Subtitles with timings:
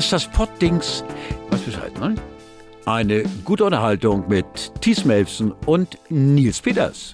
[0.00, 1.04] Das ist das Poddings.
[1.50, 2.14] Was Bescheid, ne?
[2.86, 7.12] Eine gute Unterhaltung mit Thies Melfsen und Nils Peters.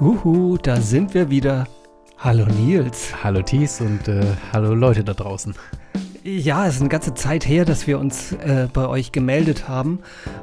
[0.00, 1.68] Huhu, da sind wir wieder.
[2.18, 3.12] Hallo Nils.
[3.22, 5.54] Hallo Thies und äh, hallo Leute da draußen.
[6.24, 10.00] Ja, es ist eine ganze Zeit her, dass wir uns äh, bei euch gemeldet haben.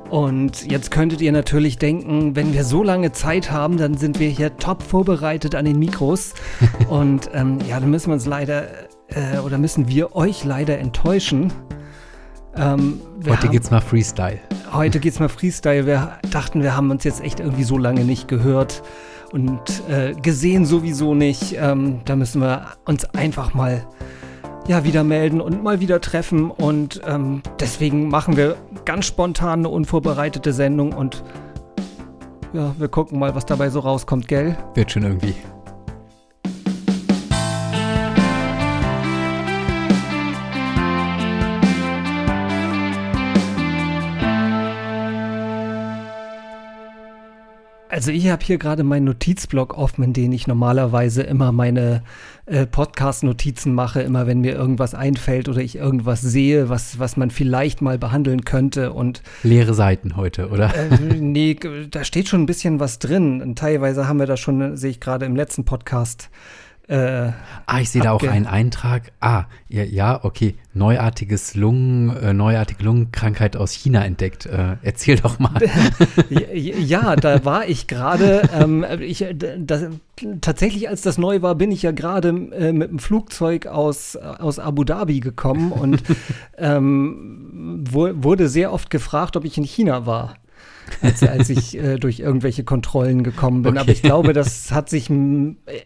[0.10, 4.30] Und jetzt könntet ihr natürlich denken, wenn wir so lange Zeit haben, dann sind wir
[4.30, 6.36] hier top vorbereitet an den Mikros.
[6.90, 8.70] und ähm, ja, dann müssen wir uns leider
[9.10, 11.52] äh, oder müssen wir euch leider enttäuschen.
[12.56, 14.40] Ähm, heute haben, geht's mal Freestyle.
[14.72, 15.86] Heute geht's mal Freestyle.
[15.86, 18.84] Wir dachten, wir haben uns jetzt echt irgendwie so lange nicht gehört
[19.32, 21.56] und äh, gesehen sowieso nicht.
[21.58, 23.86] Ähm, da müssen wir uns einfach mal
[24.68, 26.52] ja, wieder melden und mal wieder treffen.
[26.52, 31.24] Und ähm, deswegen machen wir ganz spontan eine unvorbereitete Sendung und
[32.54, 34.58] ja, wir gucken mal, was dabei so rauskommt, gell?
[34.76, 35.36] Wird schon irgendwie.
[48.02, 52.02] Also ich habe hier gerade meinen Notizblock offen, in den ich normalerweise immer meine
[52.48, 57.30] äh, Podcast-Notizen mache, immer wenn mir irgendwas einfällt oder ich irgendwas sehe, was, was man
[57.30, 58.92] vielleicht mal behandeln könnte.
[58.92, 60.74] Und leere Seiten heute, oder?
[60.74, 61.56] Äh, nee,
[61.92, 63.40] da steht schon ein bisschen was drin.
[63.40, 66.32] Und teilweise haben wir das schon, sehe ich gerade im letzten Podcast
[66.92, 67.32] äh,
[67.68, 69.14] ah, ich sehe da auch einen Eintrag.
[69.22, 70.56] Ah, ja, ja okay.
[70.74, 74.46] Neuartiges Lungen, äh, neuartige Lungenkrankheit aus China entdeckt.
[74.46, 75.62] Äh, erzähl doch mal.
[76.30, 78.42] ja, da war ich gerade.
[78.54, 79.26] Ähm, ich,
[80.42, 84.60] tatsächlich, als das neu war, bin ich ja gerade äh, mit dem Flugzeug aus, aus
[84.60, 86.04] Abu Dhabi gekommen und
[86.58, 90.36] ähm, wurde sehr oft gefragt, ob ich in China war
[91.02, 93.74] als, als ich äh, durch irgendwelche Kontrollen gekommen bin.
[93.74, 93.80] Okay.
[93.82, 95.10] Aber ich glaube, das hat sich,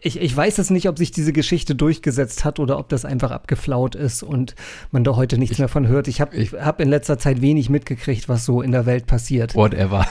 [0.02, 3.30] ich, ich weiß es nicht, ob sich diese Geschichte durchgesetzt hat oder ob das einfach
[3.30, 4.54] abgeflaut ist und
[4.90, 6.08] man da heute nichts ich, mehr von hört.
[6.08, 9.54] Ich habe hab in letzter Zeit wenig mitgekriegt, was so in der Welt passiert.
[9.54, 10.06] Whatever.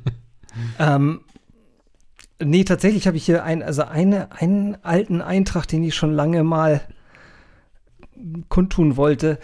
[0.78, 1.20] ähm,
[2.42, 6.42] nee, tatsächlich habe ich hier ein, also eine, einen alten Eintrag, den ich schon lange
[6.44, 6.82] mal
[8.48, 9.38] kundtun wollte.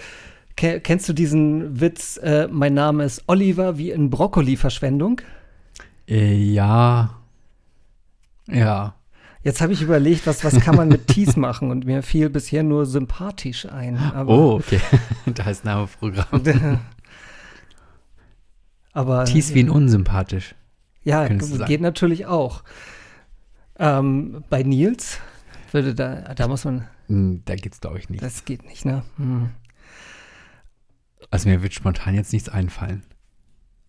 [0.58, 5.20] Kennst du diesen Witz, äh, mein Name ist Oliver, wie in Brokkoli-Verschwendung?
[6.08, 7.14] Äh, ja.
[8.48, 8.94] Ja.
[9.44, 12.64] Jetzt habe ich überlegt, was, was kann man mit Tees machen und mir fiel bisher
[12.64, 14.00] nur sympathisch ein.
[14.26, 14.80] oh, okay.
[15.26, 16.42] da ist Name Programm.
[18.92, 20.56] aber Tees wie ein unsympathisch.
[21.04, 22.64] Ja, geht natürlich auch.
[23.78, 25.20] Ähm, bei Nils
[25.70, 26.88] würde da, da muss man.
[27.06, 28.24] Hm, da geht's glaube ich nicht.
[28.24, 29.04] Das geht nicht, ne?
[29.18, 29.50] Hm.
[31.30, 33.02] Also mir wird spontan jetzt nichts einfallen.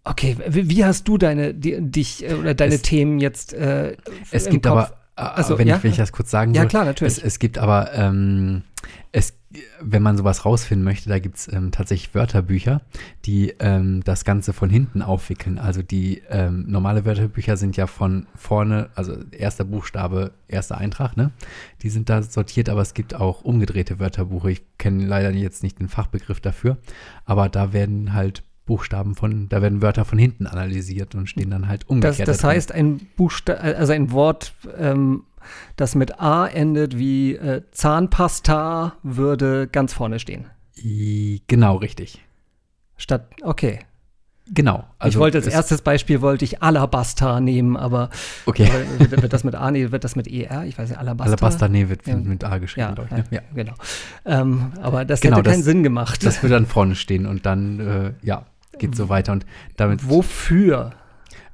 [0.03, 3.53] Okay, wie hast du deine, die, dich äh, oder deine es, Themen jetzt?
[3.53, 3.95] Äh,
[4.31, 4.91] es gibt Kopf?
[5.16, 5.77] aber, also, wenn, ja?
[5.77, 7.17] ich, wenn ich das kurz sagen Ja, klar, natürlich.
[7.17, 8.63] Es, es gibt aber, ähm,
[9.11, 9.33] es
[9.81, 12.81] wenn man sowas rausfinden möchte, da gibt es ähm, tatsächlich Wörterbücher,
[13.25, 15.57] die ähm, das Ganze von hinten aufwickeln.
[15.57, 21.31] Also die ähm, normale Wörterbücher sind ja von vorne, also erster Buchstabe, erster Eintrag, ne?
[21.81, 24.51] Die sind da sortiert, aber es gibt auch umgedrehte Wörterbuche.
[24.51, 26.77] Ich kenne leider jetzt nicht den Fachbegriff dafür,
[27.25, 31.68] aber da werden halt Buchstaben von, da werden Wörter von hinten analysiert und stehen dann
[31.68, 32.28] halt umgekehrt.
[32.28, 35.24] Das, das heißt, ein Buchstabe, also ein Wort ähm,
[35.75, 40.46] das mit A endet wie äh, Zahnpasta, würde ganz vorne stehen.
[41.47, 42.24] Genau, richtig.
[42.96, 43.80] Statt, okay.
[44.52, 44.86] Genau.
[45.00, 48.12] Also ich wollte als erstes Beispiel wollte ich Alabasta nehmen, aber
[48.46, 48.69] okay.
[48.97, 50.66] wird, wird, das mit A, nee, wird das mit ER?
[50.66, 51.34] Ich weiß nicht, Alabasta.
[51.34, 52.16] Alabasta, nee, wird ja.
[52.16, 53.12] mit A geschrieben, ja, ich.
[53.12, 53.24] Ne?
[53.31, 53.74] Ja, genau.
[54.25, 56.25] Ähm, aber das genau, hätte keinen das, Sinn gemacht.
[56.25, 58.46] Das würde dann vorne stehen und dann, äh, ja,
[58.79, 59.45] geht so weiter und
[59.78, 60.09] damit.
[60.09, 60.91] Wofür?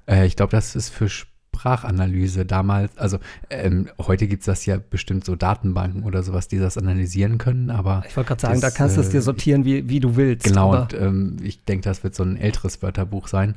[0.07, 1.09] Äh, ich glaube, das ist für
[1.55, 3.17] Sprachanalyse damals, also
[3.49, 7.69] ähm, heute gibt es das ja bestimmt so Datenbanken oder sowas, die das analysieren können,
[7.69, 8.03] aber.
[8.07, 10.15] Ich wollte gerade sagen, das, da kannst du es dir äh, sortieren, wie, wie du
[10.15, 10.45] willst.
[10.45, 13.55] Genau, und ähm, ich denke, das wird so ein älteres Wörterbuch sein,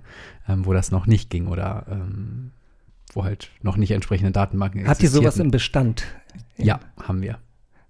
[0.49, 2.53] ähm, wo das noch nicht ging oder ähm,
[3.13, 6.05] wo halt noch nicht entsprechende Datenbanken Habt ihr sowas im Bestand?
[6.57, 7.39] Ja, haben wir.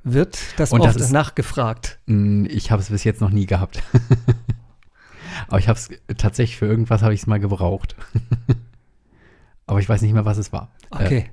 [0.04, 1.98] Wird das und oft das ist, nachgefragt?
[2.06, 3.82] Hm, ich habe es bis jetzt noch nie gehabt.
[5.48, 7.96] Aber ich habe es tatsächlich für irgendwas habe ich es mal gebraucht.
[9.66, 10.70] aber ich weiß nicht mehr, was es war.
[10.90, 11.18] Okay.
[11.18, 11.24] Äh,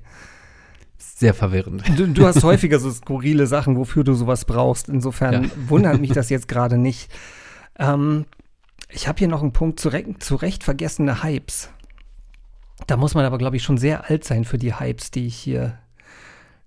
[0.98, 1.82] sehr verwirrend.
[1.96, 4.88] Du, du, hast häufiger so skurrile Sachen, wofür du sowas brauchst.
[4.88, 5.50] Insofern ja.
[5.68, 7.10] wundert mich das jetzt gerade nicht.
[7.78, 8.26] Ähm,
[8.90, 11.70] ich habe hier noch einen Punkt zu, zu Recht vergessene Hypes.
[12.86, 15.36] Da muss man aber, glaube ich, schon sehr alt sein für die Hypes, die ich
[15.36, 15.78] hier.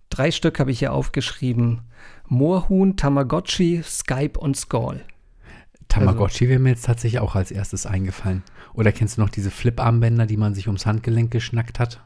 [0.09, 1.81] Drei Stück habe ich hier aufgeschrieben:
[2.27, 5.01] Moorhuhn, Tamagotchi, Skype und Skull.
[5.89, 8.43] Tamagotchi also, wäre mir jetzt tatsächlich auch als erstes eingefallen.
[8.73, 12.01] Oder kennst du noch diese Flip-Armbänder, die man sich ums Handgelenk geschnackt hat?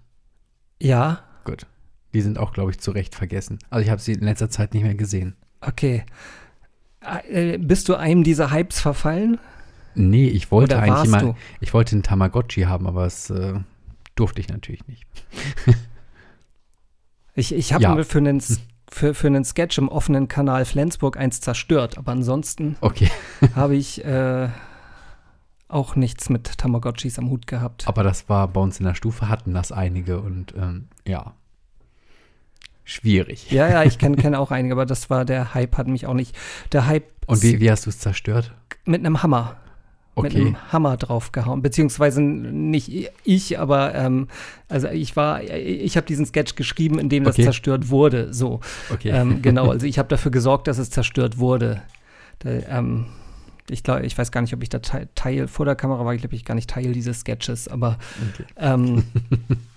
[0.81, 1.23] Ja.
[1.43, 1.67] Gut.
[2.13, 3.59] Die sind auch, glaube ich, zu Recht vergessen.
[3.69, 5.35] Also ich habe sie in letzter Zeit nicht mehr gesehen.
[5.61, 6.03] Okay.
[7.29, 9.39] Äh, bist du einem dieser Hypes verfallen?
[9.95, 13.53] Nee, ich wollte Oder eigentlich mal, ich wollte einen Tamagotchi haben, aber es äh,
[14.15, 15.05] durfte ich natürlich nicht.
[17.35, 17.95] Ich, ich habe Ja.
[17.95, 18.41] mir für einen,
[18.93, 23.09] für, für einen Sketch im offenen Kanal Flensburg eins zerstört, aber ansonsten Okay,
[23.55, 24.49] habe ich äh,
[25.67, 27.87] auch nichts mit Tamagotchis am Hut gehabt.
[27.87, 31.33] aber das war bei uns in der Stufe, hatten das einige und ähm, ja,
[32.83, 33.49] schwierig.
[33.51, 36.13] Ja, ja, ich kenne kenn auch einige, aber das war der Hype, hat mich auch
[36.13, 36.35] nicht.
[36.71, 38.53] Der Hype Und wie, wie hast du es zerstört?
[38.85, 39.55] mit einem Hammer.
[40.15, 41.63] Mit Okay, einem Hammer draufgehauen.
[41.63, 44.27] Beziehungsweise nicht ich, aber ähm,
[44.69, 47.45] also ich war, ich habe diesen Sketch geschrieben, in dem das Okay.
[47.45, 48.31] zerstört wurde.
[48.33, 48.59] So.
[48.91, 49.09] okay.
[49.09, 51.81] Ähm, genau, also ich habe dafür gesorgt, dass es zerstört wurde.
[52.39, 53.07] Da, ähm,
[53.69, 56.13] ich glaube, ich weiß gar nicht, ob ich da Teil, Teil vor der Kamera war,
[56.13, 57.97] ich glaube, ich gar nicht Teil dieses Sketches, aber
[58.33, 58.45] okay.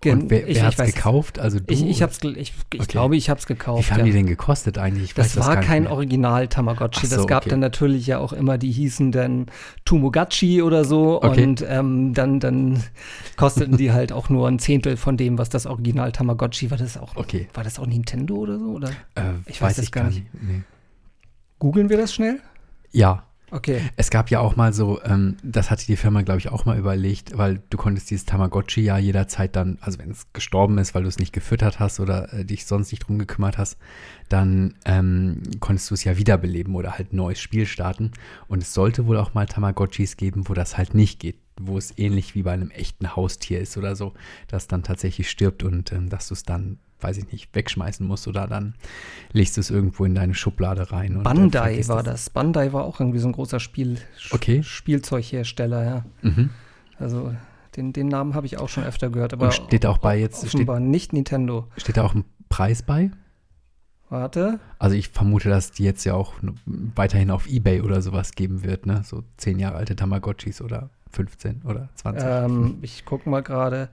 [0.00, 1.38] gen- Und wer, ich- wer hat es gekauft?
[1.38, 1.64] Also du?
[1.72, 2.36] Ich, ich, hab's, ich,
[2.72, 2.86] ich Okay.
[2.86, 3.84] glaube, ich habe es Wie gekauft.
[3.84, 4.04] viel haben ja.
[4.06, 5.04] die denn gekostet eigentlich?
[5.04, 5.92] Ich Das weiß war gar kein mehr.
[5.92, 7.06] Original Tamagotchi.
[7.06, 7.50] So, das gab okay.
[7.50, 9.46] dann natürlich ja auch immer, die hießen dann
[9.84, 11.22] Tumogachi oder so.
[11.22, 11.42] Okay.
[11.44, 12.82] Und ähm, dann, dann
[13.36, 16.78] kosteten die halt auch nur ein Zehntel von dem, was das Original Tamagotchi war.
[16.78, 17.16] Das auch.
[17.54, 18.66] War das auch Nintendo oder so?
[18.66, 20.22] Oder Äh, Ich weiß es gar nicht.
[20.34, 20.62] Nee.
[21.58, 22.40] googeln wir das schnell?
[22.92, 23.80] Ja, Okay.
[23.96, 26.78] Es gab ja auch mal so, ähm, das hatte die Firma, glaube ich, auch mal
[26.78, 31.02] überlegt, weil du konntest dieses Tamagotchi ja jederzeit dann, also wenn es gestorben ist, weil
[31.02, 33.78] du es nicht gefüttert hast oder äh, dich sonst nicht drum gekümmert hast,
[34.28, 38.12] dann ähm, konntest du es ja wiederbeleben oder halt neues Spiel starten.
[38.48, 41.96] Und es sollte wohl auch mal Tamagotchis geben, wo das halt nicht geht, wo es
[41.98, 44.14] ähnlich wie bei einem echten Haustier ist oder so,
[44.48, 48.26] das dann tatsächlich stirbt und ähm, dass du es dann, weiß ich nicht, wegschmeißen musst
[48.28, 48.74] oder dann
[49.32, 51.14] legst du es irgendwo in deine Schublade rein.
[51.14, 52.30] Und, äh, Bandai vergisst war das.
[52.30, 53.98] Bandai war auch irgendwie so ein großer Spiel,
[54.30, 54.62] Okay.
[54.62, 56.04] Spielzeughersteller, ja.
[56.22, 56.50] Mhm.
[56.98, 57.34] Also
[57.76, 59.32] den, den Namen habe ich auch schon öfter gehört.
[59.32, 61.68] Aber Und steht auch bei jetzt, steht, offenbar nicht Nintendo.
[61.76, 63.10] steht da auch ein Preis bei?
[64.10, 64.58] Warte.
[64.78, 66.32] Also ich vermute, dass die jetzt ja auch
[66.66, 69.02] weiterhin auf Ebay oder sowas geben wird, ne?
[69.04, 72.24] So zehn Jahre alte Tamagotchis oder 15 oder 20.
[72.26, 73.88] Ähm, ich gucke mal gerade.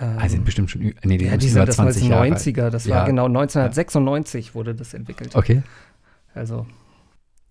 [0.00, 2.22] Ähm, ah, sind bestimmt schon, nee, die ja, die sind das war 20 Jahre.
[2.22, 2.32] alt.
[2.38, 2.70] 90er.
[2.70, 2.96] Das Ja.
[2.96, 5.34] war genau 1996 wurde das entwickelt.
[5.36, 5.62] Okay.
[6.34, 6.66] Also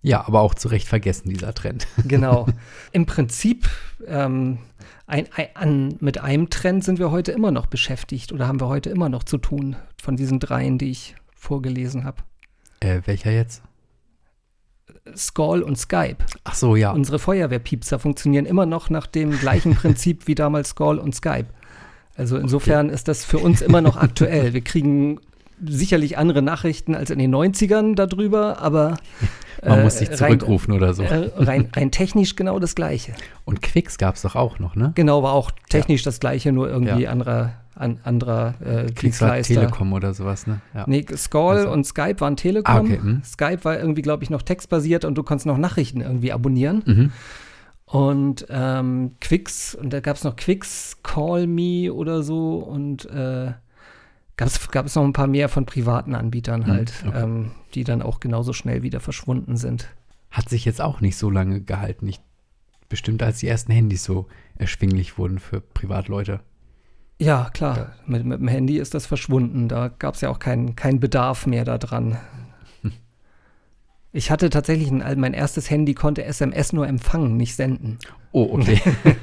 [0.00, 1.86] Ja, aber auch zu Recht vergessen, dieser Trend.
[2.08, 2.46] genau.
[2.90, 3.68] Im Prinzip
[4.08, 4.58] ähm,
[5.06, 8.66] ein, ein, an, mit einem Trend sind wir heute immer noch beschäftigt oder haben wir
[8.66, 12.22] heute immer noch zu tun von diesen dreien, die ich vorgelesen habe.
[12.80, 13.62] Äh, welcher jetzt?
[15.16, 16.16] Skoll und Skype.
[16.44, 16.92] Ach so, ja.
[16.92, 21.46] Unsere Feuerwehrpiepser funktionieren immer noch nach dem gleichen Prinzip wie damals Skoll und Skype.
[22.16, 24.52] Also insofern ist das für uns immer noch aktuell.
[24.52, 25.18] Wir kriegen
[25.64, 28.96] sicherlich andere Nachrichten als in den 90ern darüber, aber
[29.64, 31.04] Man äh, muss sich rein- zurückrufen oder so.
[31.04, 33.12] Äh, rein, rein technisch genau das Gleiche.
[33.44, 34.92] Und Quicks gab es doch auch noch, ne?
[34.96, 37.10] Genau, war auch technisch das Gleiche, nur irgendwie Ja.
[37.10, 37.52] anderer,
[37.82, 39.54] an, anderer äh, Dienstleister.
[39.54, 40.60] Telekom oder sowas, ne?
[40.74, 40.84] Ja.
[40.86, 42.74] Nee, Skoll Also- und Skype waren Telekom.
[42.74, 43.22] Ah, okay, hm.
[43.24, 46.82] Skype war irgendwie, glaube ich, noch textbasiert und du konntest noch Nachrichten irgendwie abonnieren.
[46.86, 47.12] Mhm.
[47.84, 53.52] Und ähm, Quicks, und da gab es noch Quicks, Call Me oder so und äh,
[54.36, 57.22] gab es noch ein paar mehr von privaten Anbietern Mhm, halt, okay.
[57.22, 59.88] ähm, die dann auch genauso schnell wieder verschwunden sind.
[60.30, 62.08] Hat sich jetzt auch nicht so lange gehalten.
[62.08, 62.20] Ich,
[62.88, 66.40] bestimmt als die ersten Handys so erschwinglich wurden für Privatleute.
[67.22, 67.92] Ja, klar, Ja.
[68.06, 69.68] Mit, mit dem Handy ist das verschwunden.
[69.68, 72.18] Da gab es ja auch keinen keinen Bedarf mehr daran.
[74.14, 77.98] Ich hatte tatsächlich ein, mein erstes Handy konnte SMS nur empfangen, nicht senden.
[78.32, 78.78] Oh, okay.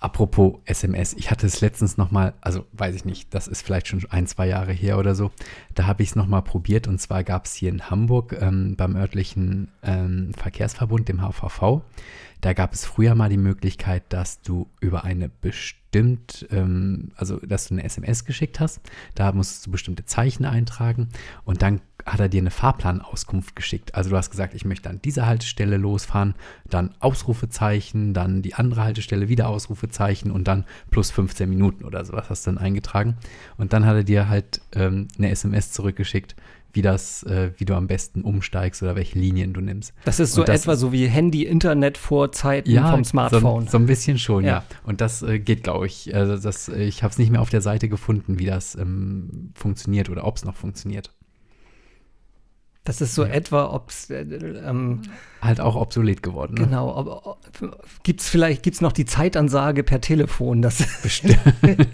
[0.00, 4.02] Apropos SMS, ich hatte es letztens nochmal, also weiß ich nicht, das ist vielleicht schon
[4.08, 5.30] ein, zwei Jahre her oder so.
[5.74, 8.96] Da habe ich es nochmal probiert und zwar gab es hier in Hamburg ähm, beim
[8.96, 11.82] örtlichen ähm, Verkehrsverbund, dem HVV,
[12.40, 17.68] da gab es früher mal die Möglichkeit, dass du über eine bestimmt, ähm, also dass
[17.68, 18.80] du eine SMS geschickt hast,
[19.14, 21.10] da musstest du bestimmte Zeichen eintragen
[21.44, 23.94] und dann hat er dir eine Fahrplanauskunft geschickt.
[23.94, 26.34] Also du hast gesagt, ich möchte an dieser Haltestelle losfahren,
[26.68, 32.30] dann Ausrufezeichen, dann die andere Haltestelle wieder Ausrufezeichen und dann plus 15 Minuten oder sowas
[32.30, 33.16] hast du dann eingetragen.
[33.56, 36.36] Und dann hat er dir halt ähm, eine SMS zurückgeschickt,
[36.72, 39.92] wie das, äh, wie du am besten umsteigst oder welche Linien du nimmst.
[40.04, 43.66] Das ist so das etwa so wie Handy, Internet vor Zeiten vom So, Smartphone.
[43.66, 44.50] so ein bisschen schon, ja.
[44.50, 44.64] Ja.
[44.84, 46.14] Und das äh, geht, glaube ich.
[46.14, 49.50] Also das, äh, ich habe es nicht mehr auf der Seite gefunden, wie das ähm,
[49.54, 51.10] funktioniert oder ob es noch funktioniert.
[52.90, 53.30] Das ist so Ja.
[53.32, 55.02] etwa, ob es äh, ähm,
[55.40, 56.54] Halt auch obsolet geworden.
[56.54, 56.66] Ne?
[56.66, 57.38] genau, ob, ob,
[58.02, 60.60] gibt's vielleicht gibt's noch die Zeitansage per Telefon.
[60.60, 61.38] Das Bestimmt.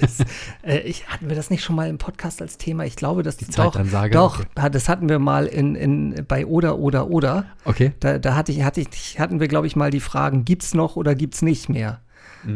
[0.01, 0.25] ist,
[0.63, 2.87] äh, ich, hatten wir das nicht schon mal im Podcast als Thema?
[2.87, 4.15] Ich glaube, dass Die doch, Zeitansage.
[4.15, 4.71] Doch, Okay.
[4.73, 7.45] das hatten wir mal in, in, bei Oder, Oder, Oder.
[7.67, 7.93] okay.
[8.01, 10.97] Da, da hatte ich, hatte ich, hatten wir, glaube ich, mal die Fragen, gibt's noch
[10.97, 12.01] oder gibt's nicht mehr?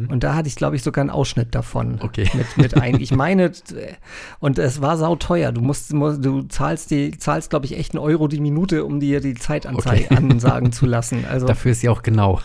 [0.08, 1.92] Und da hatte ich, glaube ich, sogar einen Ausschnitt davon.
[1.92, 2.02] Mhm.
[2.02, 2.30] Okay.
[2.34, 3.00] Mit, mit ein.
[3.00, 3.50] Ich meine,
[4.38, 5.52] und es war sauteuer.
[5.52, 9.20] Du musst, du zahlst die, zahlst, glaube ich, echt einen Euro die Minute, um dir
[9.20, 10.16] die Zeitanzeige Okay.
[10.16, 11.24] ansagen zu lassen.
[11.28, 12.40] Also, Dafür ist sie auch genau.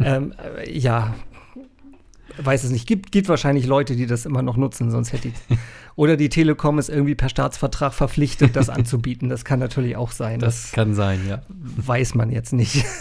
[0.00, 1.14] ähm, äh, ja,
[2.38, 2.86] weiß es nicht.
[2.86, 5.34] Gibt, gibt wahrscheinlich Leute, die das immer noch nutzen, sonst hätte ich.
[5.96, 9.28] Oder die Telekom ist irgendwie per Staatsvertrag verpflichtet, das anzubieten.
[9.28, 10.38] Das kann natürlich auch sein.
[10.38, 11.42] Das, kann sein, ja.
[11.48, 12.84] weiß man jetzt nicht.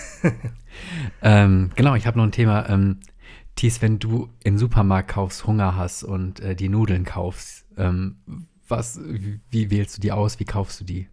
[1.23, 2.69] Ähm, genau, ich habe noch ein Thema.
[2.69, 2.97] Ähm,
[3.57, 8.15] Thies, wenn du im Supermarkt kaufst, Hunger hast und äh, die Nudeln kaufst, ähm,
[8.67, 10.39] was, wie, wählst du die aus?
[10.39, 11.07] Wie kaufst du die?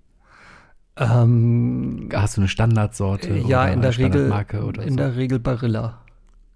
[0.96, 3.36] ähm, Hast du eine Standardsorte?
[3.38, 4.96] ja, oder in der Regel, Standardmarke oder in so?
[4.96, 5.98] der Regel Barilla.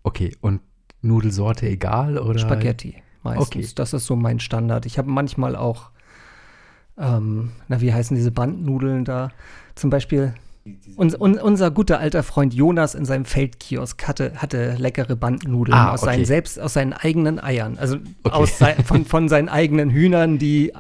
[0.04, 0.60] Okay, und
[1.02, 2.38] Nudelsorte egal oder?
[2.38, 3.46] Spaghetti meistens.
[3.46, 3.68] Okay.
[3.74, 4.86] Das ist so mein Standard.
[4.86, 5.90] Ich habe manchmal auch,
[6.96, 9.30] ähm, na, wie heißen diese Bandnudeln da?
[9.74, 10.34] Zum Beispiel,
[10.96, 15.92] uns, un, unser guter alter Freund Jonas in seinem Feldkiosk hatte, hatte leckere Bandnudeln Ah,
[15.92, 16.12] aus, okay.
[16.12, 17.78] seinen, selbst aus seinen eigenen Eiern.
[17.78, 18.36] Also Okay.
[18.36, 20.72] aus sei, von, von seinen eigenen Hühnern, die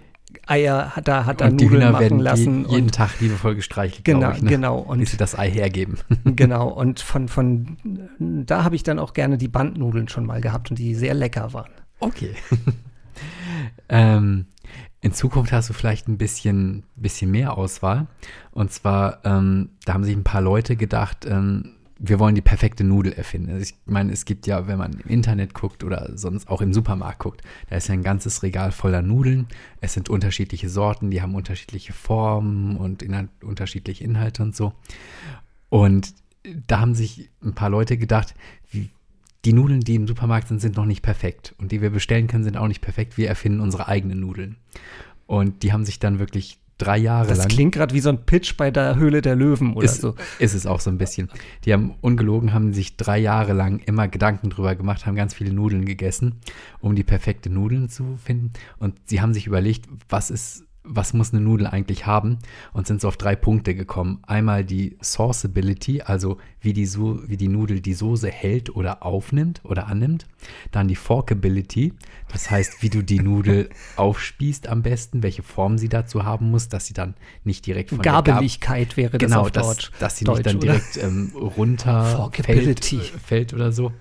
[0.46, 2.64] Eier hat er, hat er Und die Nudeln Hühner machen werden lassen.
[2.64, 4.48] je, jeden und, Tag liebevoll gestreichelt, genau, ich, ne?
[4.50, 4.80] genau.
[4.80, 5.98] bis Und sie das Ei hergeben.
[6.24, 7.76] Genau, und von, von
[8.18, 11.52] da habe ich dann auch gerne die Bandnudeln schon mal gehabt und die sehr lecker
[11.52, 11.70] waren.
[12.00, 12.34] Okay.
[13.88, 14.46] ähm,
[15.00, 18.06] in Zukunft hast du vielleicht ein bisschen, bisschen mehr Auswahl.
[18.50, 22.84] Und zwar, ähm, da haben sich ein paar Leute gedacht, ähm, wir wollen die perfekte
[22.84, 23.50] Nudel erfinden.
[23.50, 26.72] Also ich meine, es gibt ja, wenn man im Internet guckt oder sonst auch im
[26.72, 29.48] Supermarkt guckt, da ist ja ein ganzes Regal voller Nudeln.
[29.80, 34.74] Es sind unterschiedliche Sorten, die haben unterschiedliche Formen und inhalt, unterschiedliche Inhalte und so.
[35.70, 36.14] Und
[36.66, 38.34] da haben sich ein paar Leute gedacht,
[39.44, 41.54] die Nudeln, die im Supermarkt sind, sind noch nicht perfekt.
[41.58, 43.16] Und die wir bestellen können, sind auch nicht perfekt.
[43.16, 44.56] Wir erfinden unsere eigenen Nudeln.
[45.26, 47.48] Und die haben sich dann wirklich drei Jahre Das lang.
[47.48, 50.14] klingt gerade wie so ein Pitch bei der Höhle der Löwen oder ist, so.
[50.38, 51.28] ist es auch so ein bisschen.
[51.64, 55.52] Die haben ungelogen, haben sich drei Jahre lang immer Gedanken drüber gemacht, haben ganz viele
[55.52, 56.36] Nudeln gegessen,
[56.80, 58.52] um die perfekte Nudeln zu finden.
[58.78, 62.38] Und sie haben sich überlegt, was ist, was muss eine Nudel eigentlich haben?
[62.72, 64.20] Und sind so auf drei Punkte gekommen.
[64.26, 69.60] Einmal die Sauceability, also wie die, so wie die Nudel die Soße hält oder aufnimmt
[69.64, 70.26] oder annimmt.
[70.72, 71.92] Dann die Forkability,
[72.32, 76.68] das heißt, wie du die Nudel aufspießt am besten, welche Form sie dazu haben muss,
[76.68, 77.14] dass sie dann
[77.44, 79.90] nicht direkt von der Gab- Gabeligkeit wäre das genau, auf dass, Deutsch.
[79.98, 83.00] dass sie Deutsch, nicht dann direkt ähm, runter fällt, Forkability.
[83.24, 83.92] fällt oder so.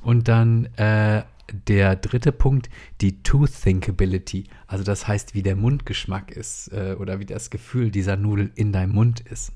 [0.00, 2.68] Und dann äh, der dritte Punkt,
[3.00, 4.44] die Tooth Thinkability.
[4.66, 8.72] Also das heißt, wie der Mundgeschmack ist äh, oder wie das Gefühl dieser Nudel in
[8.72, 9.52] deinem Mund ist.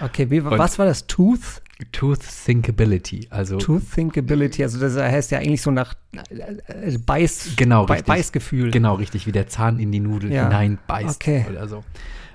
[0.00, 1.06] Okay, wie, was war das?
[1.06, 1.62] Tooth?
[1.90, 5.94] Tooth Thinkability, also Tooth Thinkability, also das heißt ja eigentlich so nach
[6.30, 8.06] äh, Beiß, Genau, Be richtig.
[8.06, 8.70] Beißgefühl.
[8.70, 10.44] genau richtig, wie der Zahn in die Nudel Ja.
[10.44, 11.44] hineinbeißt Okay.
[11.50, 11.82] oder so.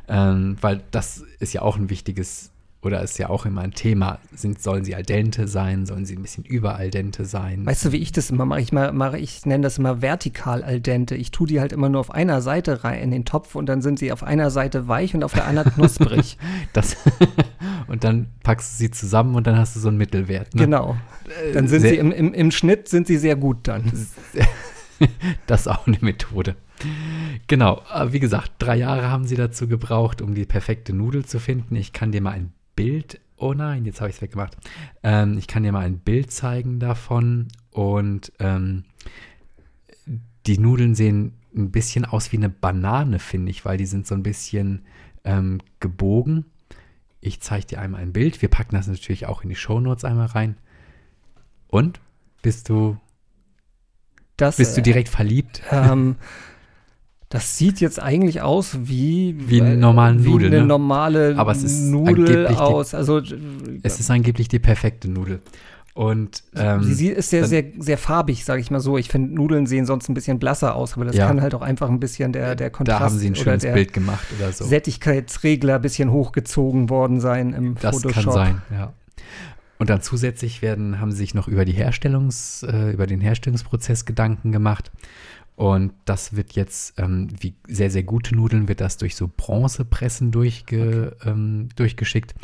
[0.09, 2.51] Ähm, weil das ist ja auch ein wichtiges
[2.87, 4.19] oder ist ja auch immer ein Thema.
[4.33, 5.85] Sind, sollen sie al dente sein?
[5.85, 7.65] Sollen sie ein bisschen über al dente sein?
[7.65, 8.61] Weißt du, wie ich das immer mache?
[8.61, 11.15] Ich, mache, ich nenne das immer vertikal al dente.
[11.15, 13.81] Ich tue die halt immer nur auf einer Seite rein in den Topf und dann
[13.81, 16.37] sind sie auf einer Seite weich und auf der anderen knusprig.
[16.73, 16.97] Das
[17.87, 20.53] und dann packst du sie zusammen und dann hast du so einen Mittelwert.
[20.55, 20.63] Ne?
[20.63, 20.97] Genau.
[21.53, 23.91] Dann sind sehr- sie im, im, im Schnitt sind sie sehr gut dann.
[25.45, 26.55] Das ist auch eine Methode.
[27.47, 31.75] Genau, wie gesagt, drei Jahre haben sie dazu gebraucht, um die perfekte Nudel zu finden.
[31.75, 34.55] Ich kann dir mal ein Bild, oh nein, jetzt habe ich es weggemacht.
[35.03, 38.85] Ähm, ich kann dir mal ein Bild zeigen davon und ähm,
[40.45, 44.15] die Nudeln sehen ein bisschen aus wie eine Banane, finde ich, weil die sind so
[44.15, 44.85] ein bisschen
[45.25, 46.45] ähm, gebogen.
[47.19, 48.41] Ich zeige dir einmal ein Bild.
[48.41, 50.55] Wir packen das natürlich auch in die Shownotes einmal rein.
[51.67, 51.99] Und?
[52.43, 52.97] Bist du,
[54.37, 55.63] Das, bist du äh, direkt verliebt?
[55.71, 56.15] Ähm,
[57.29, 60.65] das sieht jetzt eigentlich aus wie Wie eine normale wie Nudel, eine ne?
[60.65, 62.93] normale Aber es ist Nudel angeblich die- aus.
[62.93, 63.21] Also
[63.83, 65.41] Es ist angeblich die perfekte Nudel.
[65.93, 68.99] Und ähm, sie ist sehr, dann- sehr, sehr farbig, sage ich mal so.
[68.99, 71.25] Ich finde, Nudeln sehen sonst ein bisschen blasser aus, aber das Ja.
[71.27, 73.93] kann halt auch einfach ein bisschen der, der Kontrast da haben sie ein schönes Bild
[73.93, 74.63] gemacht oder so.
[74.65, 78.23] Sättigkeitsregler ein bisschen hochgezogen worden sein im Das Photoshop.
[78.25, 78.93] kann sein, ja.
[79.79, 84.05] Und dann zusätzlich werden, haben sie sich noch über die Herstellungs, äh, über den Herstellungsprozess
[84.05, 84.91] Gedanken gemacht.
[85.57, 90.29] Und das wird jetzt, ähm, wie sehr, sehr gute Nudeln, wird das durch so Bronzepressen
[90.29, 92.35] durchge, ähm, durchgeschickt.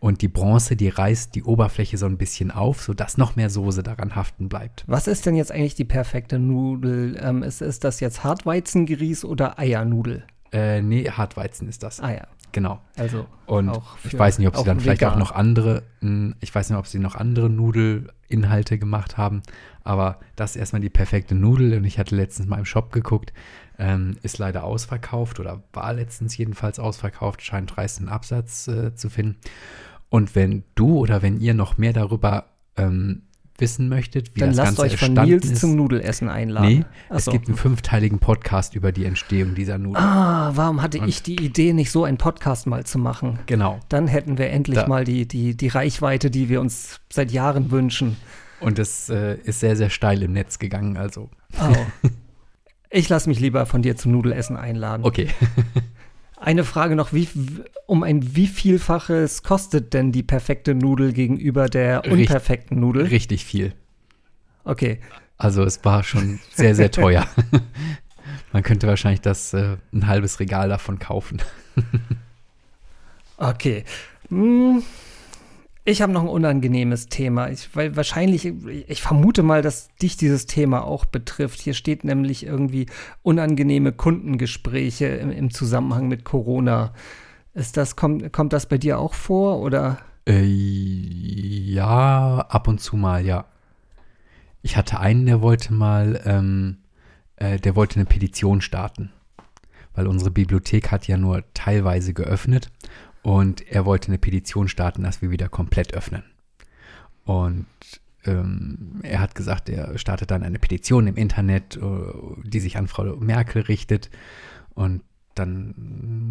[0.00, 3.84] Und die Bronze, die reißt die Oberfläche so ein bisschen auf, sodass noch mehr Soße
[3.84, 4.82] daran haften bleibt.
[4.88, 7.16] Was ist denn jetzt eigentlich die perfekte Nudel?
[7.22, 10.24] Ähm, ist, ist das jetzt Hartweizengrieß oder Eiernudel?
[10.52, 12.00] Äh, nee, Hartweizen ist das.
[12.00, 12.80] Ah ja, Genau.
[12.96, 15.18] also Und Auch ich für- weiß nicht, ob sie auch dann vielleicht auch vegan.
[15.18, 19.42] noch andere, mh, ich weiß nicht, ob sie noch andere Nudelinhalte gemacht haben,
[19.84, 23.32] aber das ist erstmal die perfekte Nudel und ich hatte letztens mal im Shop geguckt,
[23.78, 29.36] ähm, ist leider ausverkauft oder war letztens jedenfalls ausverkauft, scheint reißenden Absatz äh, zu finden.
[30.08, 33.22] Und wenn du oder wenn ihr noch mehr darüber ähm,
[33.60, 35.60] wissen möchtet, wie Dann das lasst Ganze euch von Nils ist.
[35.60, 36.68] zum Nudelessen einladen.
[36.68, 37.32] Nee, Ach es so.
[37.32, 40.04] gibt einen fünfteiligen Podcast über die Entstehung dieser Nudeln.
[40.04, 43.38] Ah, warum hatte Und- ich die Idee, nicht so einen Podcast mal zu machen?
[43.46, 43.80] Genau.
[43.88, 47.70] Dann hätten wir endlich Da- mal die, die, die Reichweite, die wir uns seit Jahren
[47.70, 48.16] wünschen.
[48.60, 50.96] Und es äh, ist sehr, sehr steil im Netz gegangen.
[50.96, 52.08] Also, Oh.
[52.88, 55.04] Ich lasse mich lieber von dir zum Nudelessen einladen.
[55.04, 55.28] okay.
[56.46, 57.28] Eine Frage noch, wie,
[57.86, 63.06] um ein wievielfaches kostet denn die perfekte Nudel gegenüber der unperfekten Nudel?
[63.06, 63.74] Richtig viel.
[64.62, 65.00] Okay.
[65.38, 67.26] Also, es war schon sehr, sehr teuer.
[68.52, 71.42] Man könnte wahrscheinlich das äh, ein halbes Regal davon kaufen.
[73.38, 73.84] Okay.
[74.30, 74.82] Hm,
[75.88, 77.48] Ich habe noch ein unangenehmes Thema.
[77.48, 81.60] Ich, weil wahrscheinlich, ich vermute mal, dass dich dieses Thema auch betrifft.
[81.60, 82.86] Hier steht nämlich irgendwie
[83.22, 86.92] unangenehme Kundengespräche im, im Zusammenhang mit Corona.
[87.54, 89.98] Ist das, kommt, kommt das bei dir auch vor oder?
[90.28, 93.44] Äh, ja, ab und zu mal, ja.
[94.62, 96.78] Ich hatte einen, der wollte mal, ähm,
[97.36, 99.12] äh, der wollte eine Petition starten.
[99.94, 102.72] Weil unsere Bibliothek hat ja nur teilweise geöffnet
[103.26, 106.22] und er wollte eine Petition starten, dass wir wieder komplett öffnen.
[107.24, 107.66] Und
[108.24, 111.80] ähm, er hat gesagt, er startet dann eine Petition im Internet, äh,
[112.44, 114.10] die sich an Frau Merkel richtet.
[114.74, 115.02] Und
[115.38, 115.74] dann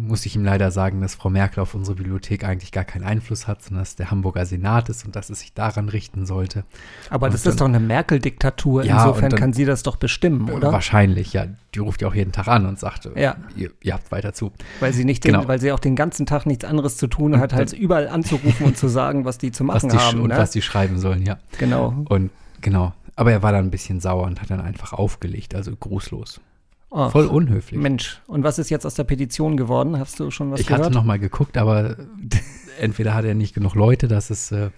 [0.08, 3.46] muss ich ihm leider sagen, dass Frau Merkel auf unsere Bibliothek eigentlich gar keinen Einfluss
[3.48, 6.64] hat, sondern dass der Hamburger Senat ist und dass es sich daran richten sollte.
[7.10, 8.84] Aber Und das ist doch dann- eine Merkel-Diktatur.
[8.84, 10.72] Ja, Insofern dann- kann sie das doch bestimmen, oder?
[10.72, 11.46] Wahrscheinlich, ja.
[11.74, 13.36] Die ruft ja auch jeden Tag an und sagt, äh, Ja.
[13.56, 14.52] ihr, ihr habt weiter zu.
[14.80, 15.48] Weil sie nicht den, Genau.
[15.48, 18.66] weil sie auch den ganzen Tag nichts anderes zu tun hat, als dann- überall anzurufen
[18.66, 20.20] und zu sagen, was die zu machen die, haben.
[20.20, 20.36] und ne?
[20.38, 21.38] was die schreiben sollen, ja.
[21.58, 21.94] genau.
[22.08, 22.92] Und genau.
[23.14, 26.40] Aber er war dann ein bisschen sauer und hat dann einfach aufgelegt, also grußlos.
[26.90, 27.80] Oh, Voll unhöflich.
[27.80, 29.98] Mensch, und was ist jetzt aus der Petition geworden?
[29.98, 30.84] Hast du schon was ich gehört?
[30.84, 31.96] hatte noch mal geguckt, aber
[32.80, 34.70] entweder hat er nicht genug Leute, dass es, äh,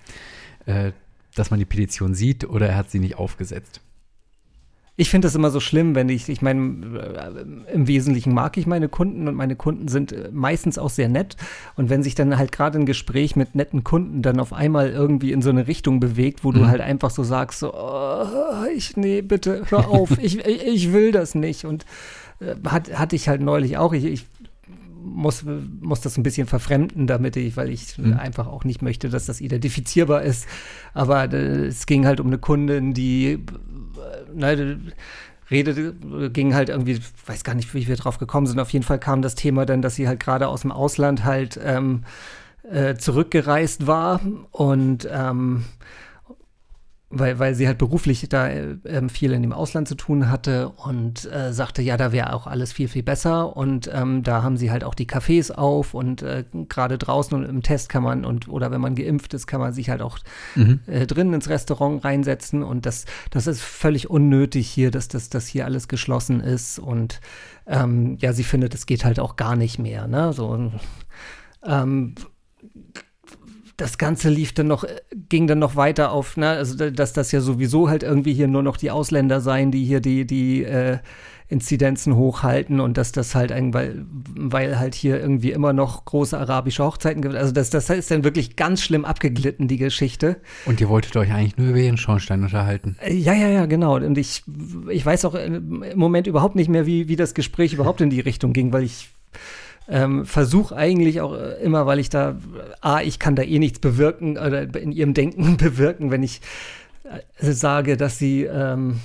[0.66, 0.92] äh,
[1.35, 3.81] dass man die Petition sieht, oder er hat sie nicht aufgesetzt.
[5.01, 6.59] Ich finde das immer so schlimm, wenn ich, ich meine,
[7.69, 11.09] äh, im Wesentlichen mag ich meine Kunden und meine Kunden sind äh, meistens auch sehr
[11.09, 11.37] nett.
[11.77, 15.31] Und wenn sich dann halt gerade ein Gespräch mit netten Kunden dann auf einmal irgendwie
[15.31, 16.67] in so eine Richtung bewegt, wo du Mhm.
[16.67, 21.13] halt einfach so sagst, so, oh, ich, nee, bitte, hör auf, ich, ich, ich will
[21.13, 21.65] das nicht.
[21.65, 21.87] Und
[22.41, 23.93] äh, hat, hatte ich halt neulich auch.
[23.93, 24.27] Ich, ich
[25.01, 25.45] muss,
[25.81, 28.15] muss das ein bisschen verfremden, damit ich, weil ich Mhm.
[28.15, 30.47] einfach auch nicht möchte, dass das identifizierbar ist.
[30.93, 33.39] Aber äh, es ging halt um eine Kundin, die
[34.33, 34.81] äh, ne,
[35.51, 35.95] redete,
[36.31, 38.61] ging halt irgendwie, weiß gar nicht, wie wir drauf gekommen sind.
[38.61, 41.59] Auf jeden Fall kam das Thema dann, dass sie halt gerade aus dem Ausland halt
[41.62, 42.05] ähm,
[42.71, 44.21] äh, zurückgereist war
[44.53, 45.64] und ähm,
[47.11, 50.68] weil, weil sie halt beruflich da äh, ähm, viel in dem Ausland zu tun hatte
[50.68, 53.57] und äh, sagte, ja, da wäre auch alles viel, viel besser.
[53.57, 57.44] Und ähm, da haben sie halt auch die Cafés auf und äh, gerade draußen und
[57.44, 60.18] im Test kann man und oder wenn man geimpft ist, kann man sich halt auch
[60.55, 60.81] Mhm.
[60.87, 62.62] äh, drinnen ins Restaurant reinsetzen.
[62.62, 66.79] Und das, das ist völlig unnötig hier, dass das dass hier alles geschlossen ist.
[66.79, 67.21] Und
[67.66, 70.07] ähm, ja, sie findet, es geht halt auch gar nicht mehr.
[70.09, 70.33] Ne?
[70.33, 70.71] So,
[71.64, 72.14] ähm,
[73.79, 74.85] das Ganze lief dann noch,
[75.31, 78.49] ging dann noch weiter auf, ne, also da- dass das ja sowieso halt irgendwie hier
[78.49, 80.99] nur noch die Ausländer seien, die hier die, die äh,
[81.51, 84.05] Inzidenzen hochhalten und dass das halt ein, weil,
[84.37, 87.37] weil halt hier irgendwie immer noch große arabische Hochzeiten gibt.
[87.37, 90.37] Also das, das ist dann wirklich ganz schlimm abgeglitten, die Geschichte.
[90.67, 92.97] Und ihr wolltet euch eigentlich nur über ihren Schornstein unterhalten.
[93.01, 93.97] Äh, Ja, ja, ja, genau.
[93.97, 94.43] Und ich,
[94.91, 98.21] ich weiß auch im Moment überhaupt nicht mehr, wie, wie das Gespräch überhaupt in die
[98.21, 99.09] Richtung ging, weil ich
[99.88, 102.37] ähm, versuche eigentlich auch äh, immer, weil ich da,
[102.81, 106.40] A, ich kann da eh nichts bewirken oder in ihrem Denken bewirken, wenn ich
[107.05, 109.01] äh, sage, dass sie, ähm,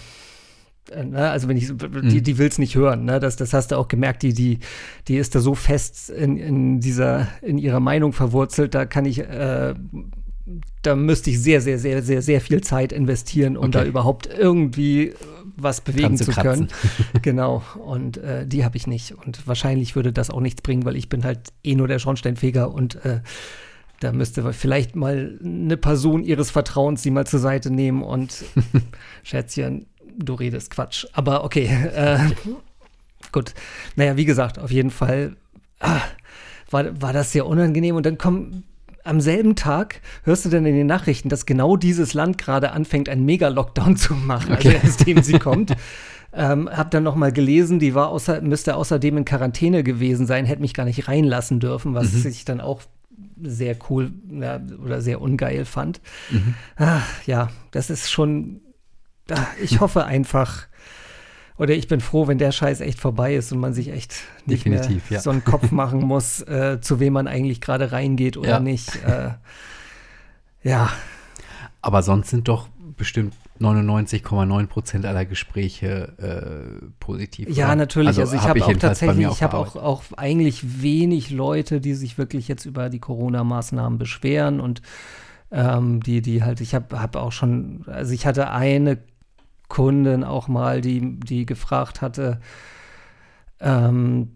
[0.92, 3.20] äh, ne, also wenn ich, die, die will es nicht hören, ne?
[3.20, 4.60] das, das hast du auch gemerkt, die, die,
[5.08, 9.20] die ist da so fest in, in dieser, in ihrer Meinung verwurzelt, da kann ich,
[9.20, 9.74] äh,
[10.82, 13.72] da müsste ich sehr, sehr, sehr, sehr, sehr viel Zeit investieren, um Okay.
[13.72, 15.16] da überhaupt irgendwie äh,
[15.56, 16.68] was bewegen zu zu können.
[16.68, 16.70] kratzen.
[17.22, 17.64] genau.
[17.86, 19.14] Und äh, die habe ich nicht.
[19.26, 22.72] Und wahrscheinlich würde das auch nichts bringen, weil ich bin halt eh nur der Schornsteinfeger
[22.74, 23.22] und äh,
[24.02, 28.44] da müsste vielleicht mal eine Person ihres Vertrauens sie mal zur Seite nehmen und
[29.24, 29.86] Schätzchen,
[30.18, 31.06] du redest Quatsch.
[31.14, 31.70] Aber okay.
[31.96, 32.18] Äh,
[33.32, 33.54] gut.
[33.96, 35.38] Naja, wie gesagt, auf jeden Fall
[35.80, 36.02] ah,
[36.70, 37.96] war, war das sehr unangenehm.
[37.96, 38.66] Und dann kommen
[39.04, 43.10] am selben Tag hörst du dann in den Nachrichten, dass genau dieses Land gerade anfängt,
[43.10, 44.76] einen Mega-Lockdown zu machen, Okay.
[44.76, 45.76] also aus dem sie kommt.
[46.36, 50.46] Ähm, hab dann noch mal gelesen, die war außer, müsste außerdem in Quarantäne gewesen sein,
[50.48, 52.28] hätte mich gar nicht reinlassen dürfen, was Mhm.
[52.32, 52.82] ich dann auch
[53.40, 56.02] sehr cool ja, oder sehr ungeil fand.
[56.32, 56.56] Mhm.
[56.76, 58.62] Ah, ja, das ist schon.
[59.30, 60.64] ah, Ich hoffe einfach,
[61.58, 64.66] oder ich bin froh, wenn der Scheiß echt vorbei ist und man sich echt nicht
[64.66, 65.22] Definitiv, mehr ja.
[65.22, 68.60] so einen Kopf machen muss, äh, zu wem man eigentlich gerade reingeht oder Ja.
[68.60, 68.96] nicht.
[69.06, 69.32] Äh,
[70.64, 70.90] ja,
[71.82, 76.14] Aber sonst sind doch bestimmt 99,9 Prozent aller Gespräche
[76.82, 77.50] äh, positiv.
[77.50, 77.76] Ja, oder?
[77.76, 78.08] natürlich.
[78.08, 81.30] Also, also ich hab habe auch jedenfalls bei tatsächlich, ich habe auch, auch eigentlich wenig
[81.30, 84.82] Leute, die sich wirklich jetzt über die Corona-Maßnahmen beschweren und
[85.52, 88.98] ähm, die, die halt, ich habe hab auch schon, also ich hatte eine
[89.74, 92.40] Kundin auch mal, die, die gefragt hatte,
[93.60, 94.34] ähm,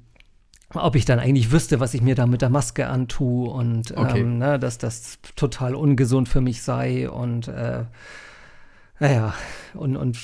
[0.74, 4.22] ob ich dann eigentlich wüsste, was ich mir da mit der Maske antue und Okay.
[4.22, 7.84] ähm, ne, dass das total ungesund für mich sei und äh,
[9.00, 9.36] naja,
[9.76, 10.18] und, und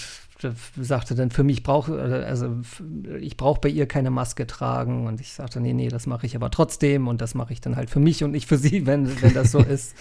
[0.82, 2.58] sagte dann, für mich brauche, also
[3.22, 6.36] ich brauche bei ihr keine Maske tragen und ich sagte, nee, nee, das mache ich
[6.36, 9.22] aber trotzdem und das mache ich dann halt für mich und nicht für sie, wenn,
[9.22, 9.96] wenn das so ist.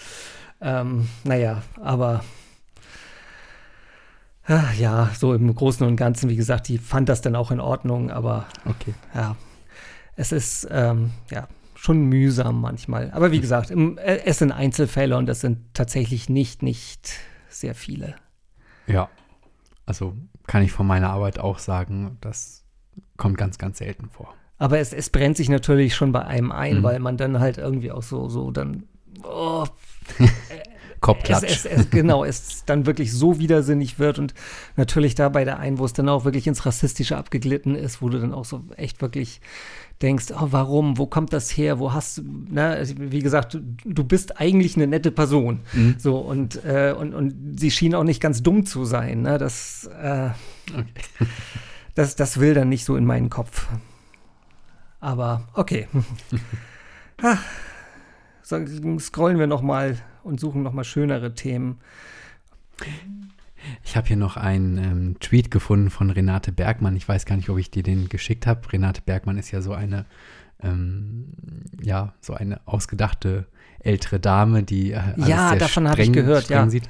[0.63, 2.25] Ähm, naja, aber
[4.47, 7.61] ah, ja, so im Großen und Ganzen, wie gesagt, die fand das dann auch in
[7.61, 8.95] Ordnung, aber Okay.
[9.15, 9.37] ja,
[10.17, 13.11] es ist ähm, ja schon mühsam manchmal.
[13.13, 17.13] Aber wie gesagt, im, äh, es sind Einzelfälle und das sind tatsächlich nicht, nicht
[17.49, 18.15] sehr viele.
[18.87, 19.09] Ja.
[19.85, 20.15] Also
[20.47, 22.65] kann ich von meiner Arbeit auch sagen, das
[23.17, 24.33] kommt ganz, ganz selten vor.
[24.59, 26.83] Aber es, es brennt sich natürlich schon bei einem ein, Mhm.
[26.85, 28.85] weil man dann halt irgendwie auch so, so dann,
[29.25, 29.67] oh,
[31.03, 31.45] Kopfklatsch.
[31.45, 34.33] es, es, genau, es dann wirklich so widersinnig wird und
[34.77, 38.09] natürlich da bei der einen, wo es dann auch wirklich ins Rassistische abgeglitten ist, wo
[38.09, 39.43] du dann auch so echt wirklich
[40.01, 43.61] denkst, oh, warum, wo kommt das her, wo hast du, na, also wie gesagt, du,
[43.85, 45.97] du bist eigentlich eine nette Person, Mhm.
[45.99, 49.91] so und, äh, und, und sie schien auch nicht ganz dumm zu sein, ne, das,
[50.03, 50.31] äh,
[50.73, 50.85] Okay.
[51.95, 53.67] das, das will dann nicht so in meinen Kopf.
[55.01, 55.89] Aber okay.
[57.23, 57.39] ah,
[58.43, 58.59] so,
[58.99, 61.81] scrollen wir noch mal und suchen noch mal schönere Themen.
[63.85, 66.97] Ich habe hier noch einen ähm, Tweet gefunden von Renate Bergmann.
[66.97, 68.73] Ich weiß gar nicht, ob ich dir den geschickt habe.
[68.73, 70.05] Renate Bergmann ist ja so eine,
[70.63, 71.33] ähm,
[71.83, 73.47] ja, so eine ausgedachte
[73.81, 76.71] ältere Dame, die äh, alles Ja, sehr davon habe ich streng- gehört, streng ja.
[76.71, 76.89] Sieht.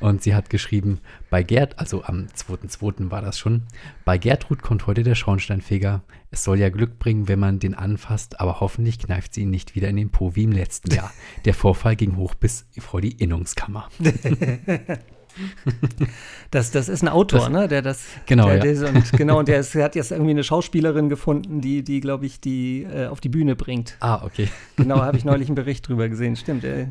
[0.00, 0.98] Und sie hat geschrieben,
[1.30, 3.10] bei Gerd, also am 2.2.
[3.10, 3.62] war das schon,
[4.04, 6.02] bei Gertrud kommt heute der Schornsteinfeger.
[6.32, 9.74] Es soll ja Glück bringen, wenn man den anfasst, aber hoffentlich kneift sie ihn nicht
[9.76, 11.12] wieder in den Po wie im letzten Jahr.
[11.44, 13.88] Der Vorfall ging hoch bis vor die Innungskammer.
[16.50, 17.66] Das, das ist ein Autor, Das- ne?
[17.68, 18.04] Der das.
[18.26, 18.62] Genau, der, ja.
[18.80, 22.00] der, und, genau, und der, ist, der hat jetzt irgendwie eine Schauspielerin gefunden, die, die
[22.00, 23.96] glaube ich, die äh, auf die Bühne bringt.
[24.00, 24.48] Ah, okay.
[24.76, 26.36] Genau, habe ich neulich einen Bericht drüber gesehen.
[26.36, 26.64] Stimmt.
[26.64, 26.88] Äh,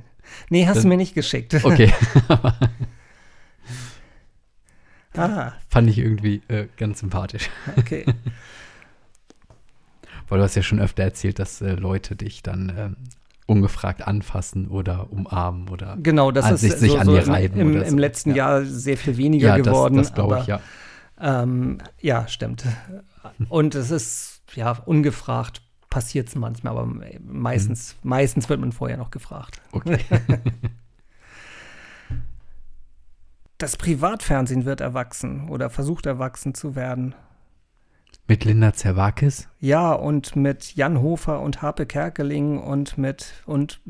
[0.49, 1.53] nee, hast Das- du mir nicht geschickt.
[1.63, 1.93] Okay.
[5.15, 7.49] ah, Fand ich irgendwie äh, ganz sympathisch.
[7.77, 8.05] okay.
[10.27, 12.95] Weil du hast ja schon öfter erzählt, dass äh, Leute dich dann ähm,
[13.51, 17.23] ungefragt anfassen oder umarmen oder Genau, das an ist sich, sich so, an so dir
[17.23, 17.91] im, reiben im, oder so.
[17.91, 18.35] im letzten ja.
[18.35, 19.97] Jahr sehr viel weniger ja, geworden.
[19.97, 20.61] Das, das glaube ich, ja.
[21.19, 22.65] Ähm, ja, stimmt.
[23.49, 29.11] Und es ist, ja, ungefragt passiert es manchmal, aber meistens, meistens wird man vorher noch
[29.11, 29.61] gefragt.
[29.71, 29.99] Okay.
[33.57, 37.13] Das Privatfernsehen wird erwachsen oder versucht erwachsen zu werden.
[38.27, 39.49] Mit Linda Zerwakis?
[39.59, 43.81] Ja, und mit Jan Hofer und Harpe Kerkeling und mit und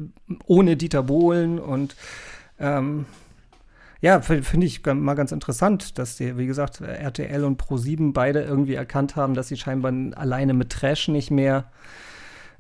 [0.46, 1.96] ohne Dieter Bohlen und
[2.60, 3.06] ähm,
[4.02, 8.74] ja, finde ich mal ganz interessant, dass die, wie gesagt, RTL und Pro7 beide irgendwie
[8.74, 11.66] erkannt haben, dass sie scheinbar alleine mit Trash nicht mehr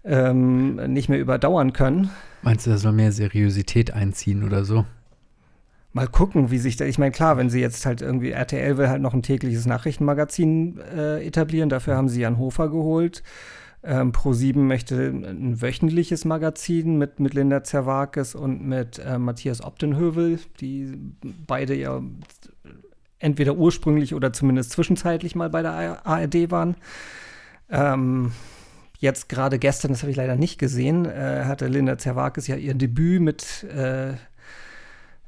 [0.04, 2.10] ähm, nicht mehr überdauern können.
[2.41, 4.86] Meinst du, da soll mehr Seriosität einziehen oder so?
[5.94, 6.86] Mal gucken, wie sich da.
[6.86, 10.80] Ich meine, klar, wenn sie jetzt halt irgendwie RTL will halt noch ein tägliches Nachrichtenmagazin
[10.96, 13.24] äh, etablieren, dafür haben sie Jan Hofer geholt.
[13.84, 20.40] Ähm, Pro7 möchte ein wöchentliches Magazin mit, mit Linda Zerwakis und mit äh, Matthias Optenhövel,
[20.60, 20.98] die
[21.48, 22.02] beide ja
[23.18, 26.76] entweder ursprünglich oder zumindest zwischenzeitlich mal bei der ARD waren.
[27.70, 28.32] Ähm,
[29.00, 32.76] jetzt gerade gestern, das habe ich leider nicht gesehen, äh, hatte Linda Zerwakis ja ihr
[32.76, 34.14] Debüt mit äh,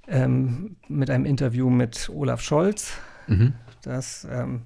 [0.07, 2.93] ähm, mit einem Interview mit Olaf Scholz,
[3.27, 3.53] Mhm.
[3.83, 4.63] das ähm,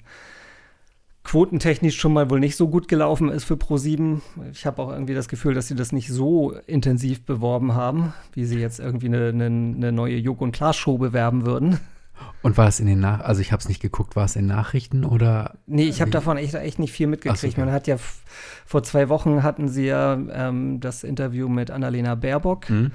[1.23, 4.21] quotentechnisch schon mal wohl nicht so gut gelaufen ist für Pro7.
[4.51, 8.45] Ich habe auch irgendwie das Gefühl, dass sie das nicht so intensiv beworben haben, wie
[8.45, 11.79] sie jetzt irgendwie eine, eine, eine neue Joko und Klaas Show bewerben würden.
[12.41, 14.45] Und war es in den Nach also ich habe es nicht geguckt, war es in
[14.45, 17.41] Nachrichten oder Nee, ich habe davon echt, echt nicht viel mitgekriegt.
[17.41, 17.59] So, okay.
[17.59, 17.97] Man hat ja
[18.65, 22.69] vor zwei Wochen hatten sie ja ähm, das Interview mit Annalena Baerbock.
[22.69, 22.91] Hm?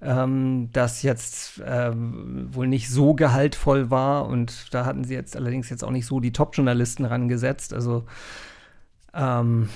[0.00, 5.70] ähm, das jetzt ähm, wohl nicht so gehaltvoll war und da hatten sie jetzt allerdings
[5.70, 7.72] jetzt auch nicht so die Top-Journalisten rangesetzt.
[7.72, 8.04] Also
[9.14, 9.68] ähm,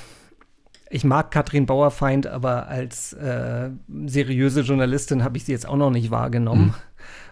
[0.90, 3.70] ich mag Katrin Bauerfeind, aber als äh,
[4.06, 6.66] seriöse Journalistin habe ich sie jetzt auch noch nicht wahrgenommen.
[6.66, 6.74] Mhm.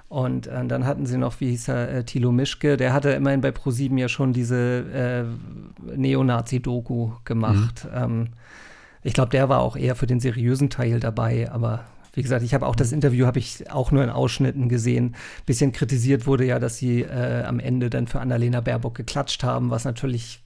[0.09, 3.41] Und äh, dann hatten sie noch, wie hieß er, äh, Thilo Mischke, der hatte immerhin
[3.41, 5.27] bei ProSieben ja schon diese
[5.87, 7.89] äh, Neonazi-Doku gemacht.
[7.93, 8.29] Ähm,
[9.03, 12.55] ich glaube, der war auch eher für den seriösen Teil dabei, aber wie gesagt, ich
[12.55, 15.17] habe auch das Interview, habe ich auch nur in Ausschnitten gesehen.
[15.45, 19.71] Bisschen kritisiert wurde ja, dass sie äh, am Ende dann für Annalena Baerbock geklatscht haben,
[19.71, 20.43] was natürlich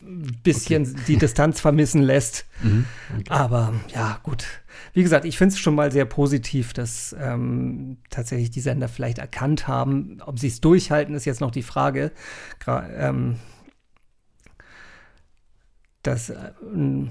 [0.00, 1.02] bisschen okay.
[1.08, 2.46] die Distanz vermissen lässt.
[2.62, 2.86] Mhm,
[3.18, 3.24] okay.
[3.28, 4.44] Aber ja, gut.
[4.92, 9.18] Wie gesagt, ich finde es schon mal sehr positiv, dass ähm, tatsächlich die Sender vielleicht
[9.18, 10.18] erkannt haben.
[10.24, 12.12] Ob sie es durchhalten, ist jetzt noch die Frage.
[12.58, 13.36] Gra ähm,
[16.02, 16.52] dass, äh,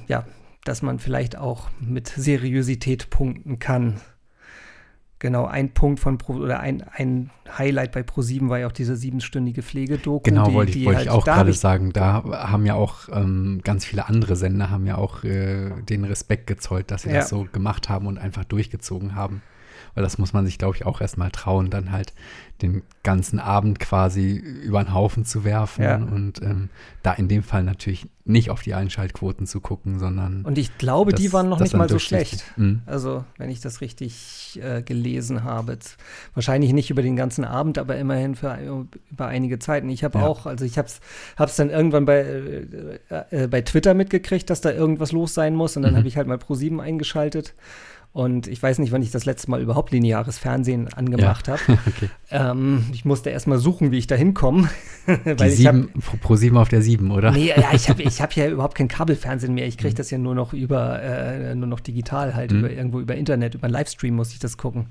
[0.07, 0.25] ja,
[0.65, 4.01] dass man vielleicht auch mit Seriosität punkten kann.
[5.19, 8.95] Genau, ein Punkt von Pro oder ein, ein Highlight bei Pro7 war ja auch diese
[8.95, 10.21] siebenstündige Pflegedoku.
[10.23, 11.91] Genau, die, wollte ich, wollte halt, ich auch gerade sagen.
[11.91, 16.47] Da haben ja auch ähm, ganz viele andere Sender haben ja auch äh, den Respekt
[16.47, 17.15] gezollt, dass sie ja.
[17.15, 19.41] das so gemacht haben und einfach durchgezogen haben.
[19.99, 22.13] Weil das muss man sich, glaube ich, auch erstmal trauen, dann halt
[22.61, 25.95] den ganzen Abend quasi über den Haufen zu werfen ja.
[25.97, 26.69] und ähm,
[27.03, 30.45] da in dem Fall natürlich nicht auf die Einschaltquoten zu gucken, sondern.
[30.45, 32.45] Und ich glaube, das, die waren noch nicht mal so schlecht.
[32.55, 32.81] Mhm.
[32.85, 35.77] Also, wenn ich das richtig äh, gelesen habe.
[36.33, 38.57] Wahrscheinlich nicht über den ganzen Abend, aber immerhin für
[39.11, 39.89] über einige Zeiten.
[39.89, 40.25] Ich habe ja.
[40.25, 42.99] auch, also ich habe es dann irgendwann bei, äh,
[43.31, 45.97] äh, bei Twitter mitgekriegt, dass da irgendwas los sein muss und dann mhm.
[45.97, 47.53] habe ich halt mal Pro7 eingeschaltet
[48.11, 51.53] und ich weiß nicht, wann ich das letzte Mal überhaupt lineares Fernsehen angemacht ja.
[51.53, 51.79] habe.
[51.87, 52.09] okay.
[52.31, 54.67] ähm, ich musste erst mal suchen, wie ich da hinkomme.
[55.37, 57.31] Sieben, hab, pro sieben auf der sieben, oder?
[57.31, 59.67] Nee, ja, ich habe ich hab ja überhaupt kein Kabelfernsehen mehr.
[59.67, 59.97] Ich kriege mhm.
[59.97, 62.59] das ja nur noch über, äh, nur noch digital halt, mhm.
[62.59, 64.87] über, irgendwo über Internet, über Livestream muss ich das gucken.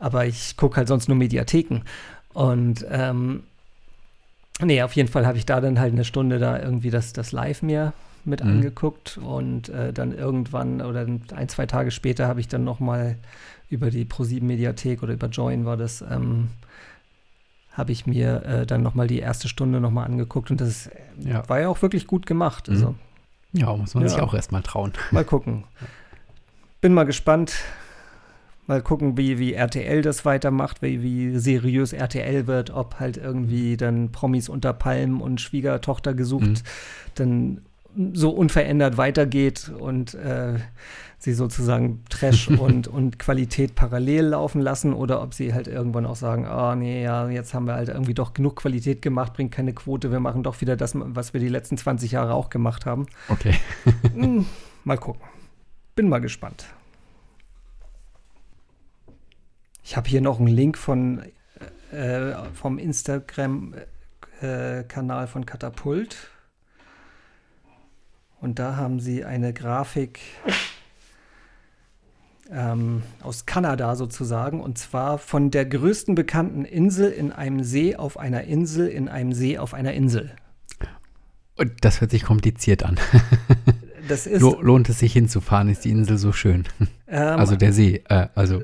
[0.00, 1.82] Aber ich gucke halt sonst nur Mediatheken.
[2.34, 3.44] Und ähm,
[4.60, 7.30] nee, auf jeden Fall habe ich da dann halt eine Stunde da irgendwie das, das
[7.30, 7.92] Live mir
[8.24, 8.50] mit mhm.
[8.50, 13.16] angeguckt und äh, dann irgendwann oder ein, zwei Tage später habe ich dann noch mal
[13.68, 16.48] über die Pro7 Mediathek oder über Join war das, ähm,
[17.72, 20.90] habe ich mir äh, dann noch mal die erste Stunde noch mal angeguckt und das
[21.18, 21.48] ja.
[21.48, 22.68] war ja auch wirklich gut gemacht.
[22.68, 22.96] Also, mhm.
[23.54, 24.08] Ja, muss man ja.
[24.10, 24.92] sich auch erstmal trauen.
[25.10, 25.64] Mal gucken.
[26.80, 27.54] Bin mal gespannt.
[28.66, 33.76] Mal gucken, wie, wie RTL das weitermacht, wie, wie seriös RTL wird, ob halt irgendwie
[33.76, 36.56] dann Promis unter Palmen und Schwiegertochter gesucht mhm.
[37.14, 37.60] dann
[38.12, 40.54] so unverändert weitergeht und äh,
[41.18, 46.16] sie sozusagen Trash und, und Qualität parallel laufen lassen oder ob sie halt irgendwann auch
[46.16, 49.72] sagen, oh nee, ja, jetzt haben wir halt irgendwie doch genug Qualität gemacht, bringt keine
[49.72, 53.06] Quote, wir machen doch wieder das, was wir die letzten 20 Jahre auch gemacht haben.
[53.28, 53.54] Okay.
[54.14, 54.46] Hm,
[54.84, 55.22] mal gucken.
[55.94, 56.66] Bin mal gespannt.
[59.84, 61.22] Ich habe hier noch einen Link von
[61.92, 66.31] äh, vom Instagram-Kanal äh, von Katapult.
[68.42, 70.18] Und da haben sie eine Grafik
[72.50, 78.18] ähm, aus Kanada sozusagen, und zwar von der größten bekannten Insel in einem See auf
[78.18, 80.34] einer Insel in einem See auf einer Insel.
[81.56, 82.98] Und das hört sich kompliziert an.
[84.08, 85.68] Das ist, Lohnt es sich hinzufahren?
[85.68, 86.64] Ist die Insel so schön?
[87.06, 88.60] Ähm, also der See, äh, also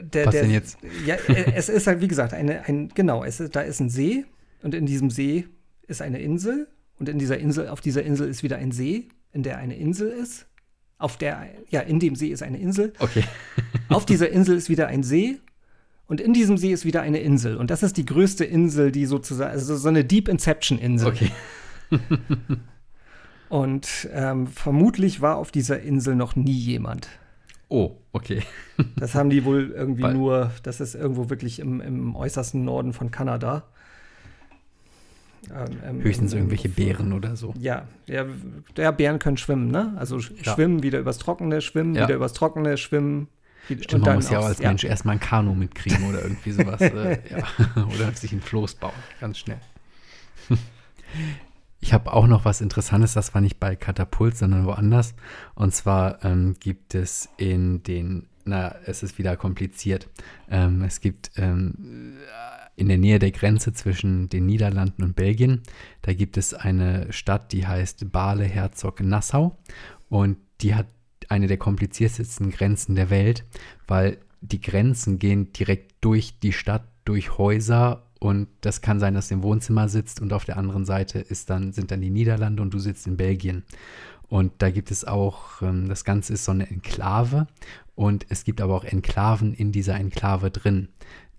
[0.00, 0.78] der, was der, denn jetzt?
[1.04, 3.90] Ja, äh, es ist halt wie gesagt eine, ein genau, es ist, da ist ein
[3.90, 4.24] See
[4.62, 5.46] und in diesem See
[5.86, 9.42] ist eine Insel und in dieser Insel auf dieser Insel ist wieder ein See in
[9.42, 10.46] der eine Insel ist.
[10.98, 12.92] Auf der, ja, in dem See ist eine Insel.
[12.98, 13.24] Okay.
[13.88, 15.38] auf dieser Insel ist wieder ein See.
[16.06, 17.56] Und in diesem See ist wieder eine Insel.
[17.56, 21.08] Und das ist die größte Insel, die sozusagen, also so eine Deep Inception-Insel.
[21.08, 21.30] Okay.
[23.48, 27.08] Und ähm, vermutlich war auf dieser Insel noch nie jemand.
[27.68, 28.42] Oh, okay.
[28.96, 32.92] das haben die wohl irgendwie Weil nur, das ist irgendwo wirklich im, im äußersten Norden
[32.92, 33.64] von Kanada.
[35.54, 37.54] Ähm, ähm, Höchstens ähm, irgendwelche Bären oder so.
[37.58, 38.26] Ja, ja,
[38.76, 39.94] ja, Bären können schwimmen, ne?
[39.96, 40.54] Also ja.
[40.54, 42.04] schwimmen, wieder übers Trockene, schwimmen, ja.
[42.04, 43.28] wieder übers Trockene, schwimmen.
[43.80, 46.80] Stimmt, man muss ja auch als Mensch erstmal ein Kanu mitkriegen oder irgendwie sowas.
[46.80, 47.18] äh,
[47.94, 49.58] oder sich ein Floß bauen, ganz schnell.
[51.80, 55.14] Ich habe auch noch was Interessantes, das war nicht bei Katapult, sondern woanders.
[55.54, 60.08] Und zwar ähm, gibt es in den, na, es ist wieder kompliziert.
[60.50, 62.16] Ähm, es gibt ähm,
[62.76, 65.62] in der Nähe der Grenze zwischen den Niederlanden und Belgien.
[66.02, 69.58] Da gibt es eine Stadt, die heißt Bale Herzog Nassau
[70.08, 70.86] und die hat
[71.28, 73.44] eine der kompliziertesten Grenzen der Welt,
[73.86, 79.28] weil die Grenzen gehen direkt durch die Stadt, durch Häuser und das kann sein, dass
[79.28, 82.62] du im Wohnzimmer sitzt und auf der anderen Seite ist dann, sind dann die Niederlande
[82.62, 83.64] und du sitzt in Belgien.
[84.28, 87.46] Und da gibt es auch, ähm, das Ganze ist so eine Enklave
[87.98, 90.88] und es gibt aber auch Enklaven in dieser Enklave drin.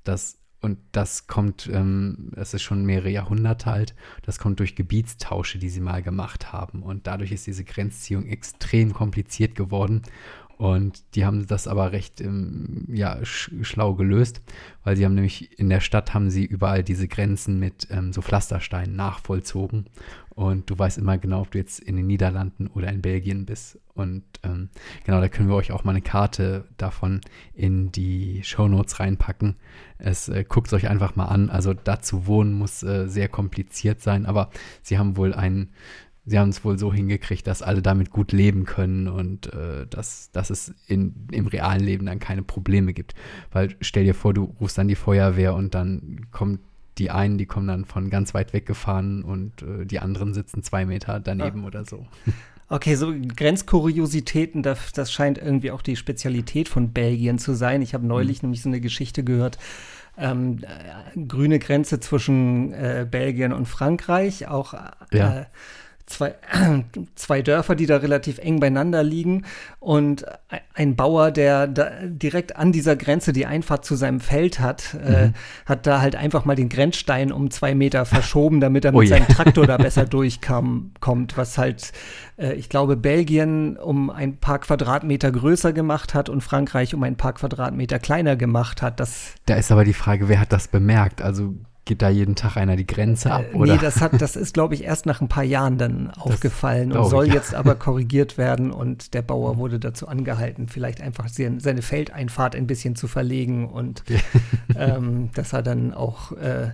[0.04, 5.58] Das und das kommt, ähm, das ist schon mehrere Jahrhunderte alt, das kommt durch Gebietstausche,
[5.58, 6.84] die sie mal gemacht haben.
[6.84, 10.02] Und dadurch ist diese Grenzziehung extrem kompliziert geworden.
[10.60, 14.42] Und die haben das aber recht ähm, ja, sch schlau gelöst,
[14.84, 18.22] weil sie haben nämlich in der Stadt haben sie überall diese Grenzen mit ähm, so
[18.22, 19.86] Pflastersteinen nachvollzogen.
[20.32, 23.80] Und du weißt immer genau, ob du jetzt in den Niederlanden oder in Belgien bist.
[23.94, 24.68] Und ähm,
[25.06, 27.22] genau, da können wir euch auch mal eine Karte davon
[27.54, 29.56] in die Shownotes reinpacken.
[29.98, 31.50] Es äh, guckt euch einfach mal an.
[31.50, 34.50] Also da zu wohnen muss äh, sehr kompliziert sein, aber
[34.82, 35.70] sie haben wohl einen
[36.30, 40.32] sie haben es wohl so hingekriegt, dass alle damit gut leben können und äh, dass,
[40.32, 43.16] dass es in, im realen Leben dann keine Probleme gibt.
[43.52, 46.60] Weil stell dir vor, du rufst dann die Feuerwehr und dann kommt
[47.00, 50.62] die einen, die kommen dann von ganz weit weg gefahren und äh, die anderen sitzen
[50.62, 51.68] zwei Meter daneben ja.
[51.68, 52.06] oder so.
[52.72, 57.82] Okay, so Grenzkuriositäten, das, das scheint irgendwie auch die Spezialität von Belgien zu sein.
[57.82, 58.50] Ich habe neulich mhm.
[58.50, 59.58] nämlich so eine Geschichte gehört,
[60.20, 64.76] ähm, äh, grüne Grenze zwischen äh, Belgien und Frankreich, auch
[65.12, 65.48] ja.
[66.10, 66.36] Zwei,
[67.16, 69.46] zwei Dörfer, die da relativ eng beieinander liegen
[69.80, 70.26] und
[70.74, 74.98] ein Bauer, der da direkt an dieser Grenze die Einfahrt zu seinem Feld hat, äh,
[74.98, 75.16] mhm.
[75.16, 75.32] äh,
[75.66, 79.06] hat da halt einfach mal den Grenzstein um zwei Meter verschoben, damit er mit oh
[79.06, 81.92] seinem Traktor da besser durchkam, kommt, was halt,
[82.38, 87.16] äh, ich glaube, Belgien um ein paar Quadratmeter größer gemacht hat und Frankreich um ein
[87.16, 89.00] paar Quadratmeter kleiner gemacht hat.
[89.00, 91.22] Das da ist aber die Frage, wer hat das bemerkt?
[91.22, 91.56] Also
[91.90, 93.46] geht da jeden Tag einer die Grenze ab?
[93.52, 93.74] Äh, oder?
[93.74, 97.10] Nee, das, hat, das ist, glaube ich, erst nach ein paar Jahren dann aufgefallen und
[97.10, 98.70] soll ich, jetzt aber korrigiert werden.
[98.72, 104.04] Und der Bauer wurde dazu angehalten, vielleicht einfach seine Feldeinfahrt ein bisschen zu verlegen und
[104.76, 106.70] ähm, dass er dann auch äh,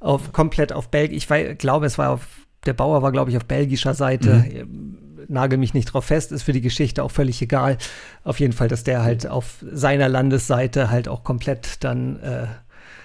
[0.00, 2.26] auf, komplett auf Belgien, ich weiß, glaube, es war auf,
[2.66, 4.44] der Bauer war, glaube ich, auf belgischer Seite.
[4.68, 7.78] Mhm nagel mich nicht drauf fest, ist für die Geschichte auch völlig egal.
[8.24, 12.46] Auf jeden Fall, dass der halt auf seiner Landesseite halt auch komplett dann äh,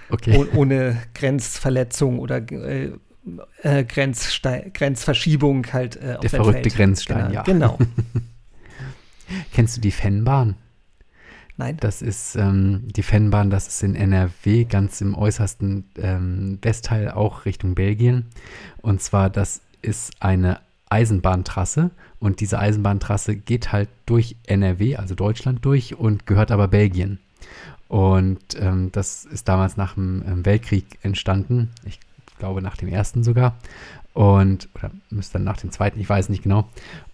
[0.09, 0.37] okay.
[0.37, 2.91] oh, ohne Grenzverletzung oder äh,
[3.63, 6.75] äh, Grenzverschiebung halt äh, auf Der verrückte Feld.
[6.75, 7.33] Grenzstein, genau.
[7.33, 7.43] ja.
[7.43, 7.77] Genau.
[9.53, 10.55] Kennst du die Fennbahn?
[11.57, 11.77] Nein.
[11.79, 17.45] Das ist ähm, die Fennbahn, das ist in NRW, ganz im äußersten ähm, Westteil, auch
[17.45, 18.27] Richtung Belgien.
[18.81, 21.89] Und zwar, das ist eine Eisenbahntrasse
[22.19, 27.19] und diese Eisenbahntrasse geht halt durch NRW, also Deutschland durch und gehört aber Belgien.
[27.87, 31.71] Und ähm, das ist damals nach dem ähm, Weltkrieg entstanden.
[31.85, 31.99] Ich
[32.37, 33.57] glaube nach dem ersten sogar.
[34.13, 36.67] Und, oder müsste dann nach dem zweiten, ich weiß nicht genau.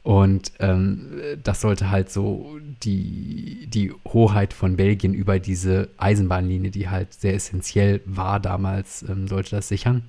[0.04, 6.90] Und ähm, das sollte halt so die, die Hoheit von Belgien über diese Eisenbahnlinie, die
[6.90, 10.04] halt sehr essentiell war damals, ähm, sollte das sichern.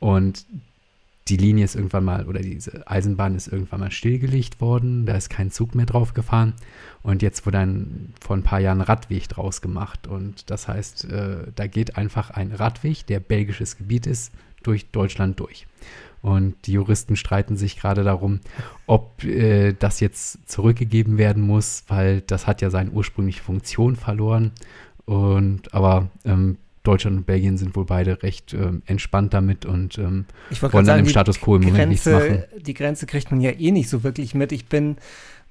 [0.00, 0.46] Und
[1.28, 5.30] die Linie ist irgendwann mal, oder diese Eisenbahn ist irgendwann mal stillgelegt worden, da ist
[5.30, 6.54] kein Zug mehr drauf gefahren
[7.02, 11.10] und jetzt wurde dann vor ein paar Jahren ein Radweg draus gemacht und das heißt,
[11.10, 14.32] äh, da geht einfach ein Radweg, der belgisches Gebiet ist,
[14.62, 15.66] durch Deutschland durch.
[16.22, 18.40] Und die Juristen streiten sich gerade darum,
[18.86, 24.52] ob äh, das jetzt zurückgegeben werden muss, weil das hat ja seine ursprüngliche Funktion verloren.
[25.04, 30.24] Und aber ähm, Deutschland und Belgien sind wohl beide recht ähm, entspannt damit und ähm,
[30.60, 32.42] wollen dann im Status quo im Moment nichts machen.
[32.58, 34.50] Die Grenze kriegt man ja eh nicht so wirklich mit.
[34.50, 34.96] Ich bin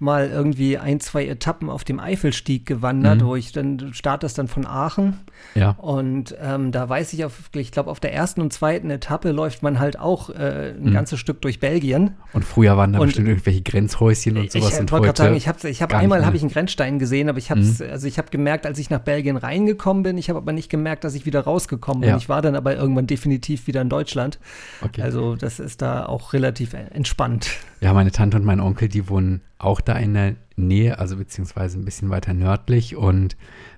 [0.02, 3.26] mal irgendwie ein, zwei Etappen auf dem Eifelstieg gewandert, mhm.
[3.26, 5.20] wo ich dann, startest dann von Aachen.
[5.54, 5.72] Ja.
[5.72, 9.62] Und ähm, da weiß ich, auf, ich glaube, auf der ersten und zweiten Etappe läuft
[9.62, 10.94] man halt auch äh, ein mhm.
[10.94, 12.16] ganzes Stück durch Belgien.
[12.34, 14.80] Und früher waren da und bestimmt irgendwelche Grenzhäuschen und sowas.
[14.80, 17.38] Ich wollte gerade sagen, ich habe ich hab einmal habe ich einen Grenzstein gesehen, aber
[17.38, 17.76] ich habe mhm.
[17.92, 21.04] also ich habe gemerkt, als ich nach Belgien reingekommen bin, ich habe aber nicht gemerkt,
[21.04, 22.10] dass ich wieder rausgekommen bin.
[22.10, 22.18] Ja.
[22.18, 24.40] Ich war dann aber irgendwann definitiv wieder in Deutschland.
[24.82, 25.04] Okay.
[25.04, 27.52] Also das ist da auch relativ entspannt.
[27.82, 31.80] Ja, meine Tante und mein Onkel, die wohnen auch da in der Nähe, also beziehungsweise
[31.80, 32.96] ein bisschen weiter nördlich.
[32.96, 33.36] Und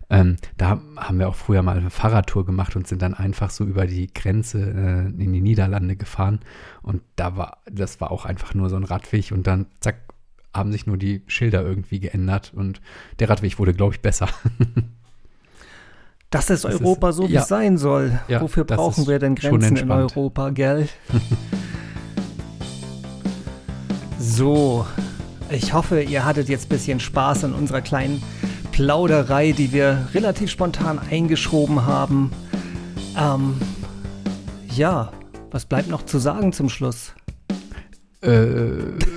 [0.09, 3.63] ähm, da haben wir auch früher mal eine Fahrradtour gemacht und sind dann einfach so
[3.63, 6.39] über die Grenze äh, in die Niederlande gefahren.
[6.81, 9.95] Und da war, das war auch einfach nur so ein Radweg und dann zack,
[10.53, 12.81] haben sich nur die Schilder irgendwie geändert und
[13.19, 14.27] der Radweg wurde, glaube ich, besser.
[16.29, 18.19] Das ist das Europa ist, so, wie ja, es sein soll.
[18.27, 20.89] Ja, Wofür brauchen wir denn Grenzen in Europa, gell?
[24.17, 24.87] so,
[25.53, 28.21] ich hoffe, ihr hattet jetzt ein bisschen Spaß an unserer kleinen
[28.71, 32.31] Plauderei, die wir relativ spontan eingeschoben haben.
[33.17, 33.55] Ähm,
[34.75, 35.11] ja,
[35.51, 37.13] was bleibt noch zu sagen zum Schluss?
[38.21, 38.61] Äh,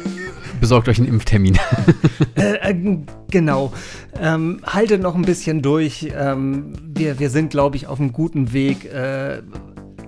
[0.61, 1.58] besorgt euch einen Impftermin.
[2.36, 2.98] äh, äh,
[3.30, 3.72] genau.
[4.20, 6.12] Ähm, haltet noch ein bisschen durch.
[6.14, 8.84] Ähm, wir, wir sind, glaube ich, auf einem guten Weg.
[8.84, 9.42] Äh,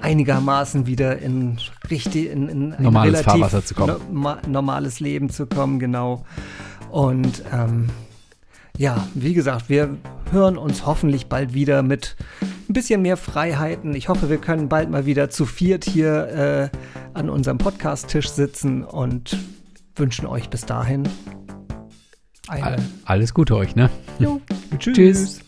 [0.01, 1.59] einigermaßen wieder in
[1.91, 3.97] richtig in, in ein normales relativ Fahrwasser zu kommen.
[4.13, 6.25] No, normales Leben zu kommen, genau.
[6.91, 7.89] Und ähm,
[8.77, 9.97] ja, wie gesagt, wir
[10.31, 12.17] hören uns hoffentlich bald wieder mit
[12.69, 13.95] ein bisschen mehr Freiheiten.
[13.95, 16.79] Ich hoffe, wir können bald mal wieder zu viert hier äh,
[17.15, 19.37] an unserem Podcast-Tisch sitzen und
[19.97, 21.09] wünschen euch bis dahin
[22.47, 22.77] Eine.
[23.05, 23.91] Alles Gute euch, ne?
[24.19, 24.41] Jo.
[24.79, 24.97] Tschüss.
[24.97, 25.48] Tschüss.